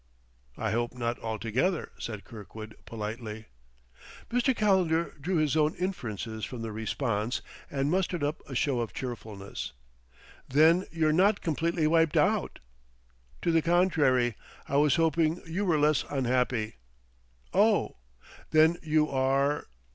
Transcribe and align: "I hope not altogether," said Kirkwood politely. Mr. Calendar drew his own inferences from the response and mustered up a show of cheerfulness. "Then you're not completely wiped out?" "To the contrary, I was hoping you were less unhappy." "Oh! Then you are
"I 0.57 0.71
hope 0.71 0.95
not 0.95 1.19
altogether," 1.19 1.91
said 1.99 2.23
Kirkwood 2.23 2.75
politely. 2.87 3.45
Mr. 4.31 4.55
Calendar 4.55 5.13
drew 5.21 5.35
his 5.35 5.55
own 5.55 5.75
inferences 5.75 6.43
from 6.43 6.63
the 6.63 6.71
response 6.71 7.43
and 7.69 7.91
mustered 7.91 8.23
up 8.23 8.41
a 8.49 8.55
show 8.55 8.79
of 8.79 8.95
cheerfulness. 8.95 9.73
"Then 10.49 10.85
you're 10.91 11.13
not 11.13 11.41
completely 11.41 11.85
wiped 11.85 12.17
out?" 12.17 12.57
"To 13.43 13.51
the 13.51 13.61
contrary, 13.61 14.33
I 14.67 14.77
was 14.77 14.95
hoping 14.95 15.39
you 15.45 15.65
were 15.65 15.77
less 15.77 16.03
unhappy." 16.09 16.77
"Oh! 17.53 17.97
Then 18.49 18.77
you 18.81 19.07
are 19.07 19.67